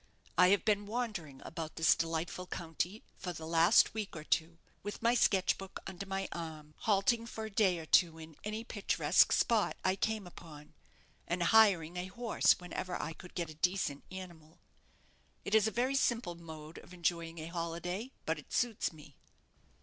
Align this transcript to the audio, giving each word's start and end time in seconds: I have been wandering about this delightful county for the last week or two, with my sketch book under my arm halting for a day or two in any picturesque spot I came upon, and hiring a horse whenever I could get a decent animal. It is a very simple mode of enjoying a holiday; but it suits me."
I 0.35 0.47
have 0.47 0.65
been 0.65 0.87
wandering 0.87 1.43
about 1.45 1.75
this 1.75 1.93
delightful 1.93 2.47
county 2.47 3.03
for 3.19 3.33
the 3.33 3.45
last 3.45 3.93
week 3.93 4.15
or 4.15 4.23
two, 4.23 4.57
with 4.81 5.03
my 5.03 5.13
sketch 5.13 5.59
book 5.59 5.79
under 5.85 6.07
my 6.07 6.27
arm 6.31 6.73
halting 6.79 7.27
for 7.27 7.45
a 7.45 7.51
day 7.51 7.77
or 7.77 7.85
two 7.85 8.17
in 8.17 8.35
any 8.43 8.63
picturesque 8.63 9.31
spot 9.31 9.77
I 9.85 9.95
came 9.95 10.25
upon, 10.25 10.73
and 11.27 11.43
hiring 11.43 11.97
a 11.97 12.07
horse 12.07 12.53
whenever 12.53 12.99
I 12.99 13.13
could 13.13 13.35
get 13.35 13.51
a 13.51 13.53
decent 13.53 14.03
animal. 14.09 14.57
It 15.45 15.53
is 15.53 15.67
a 15.67 15.71
very 15.71 15.93
simple 15.93 16.33
mode 16.33 16.79
of 16.79 16.95
enjoying 16.95 17.37
a 17.37 17.45
holiday; 17.45 18.11
but 18.25 18.39
it 18.39 18.51
suits 18.51 18.91
me." 18.91 19.17